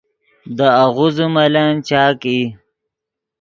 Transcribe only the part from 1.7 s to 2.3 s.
چاک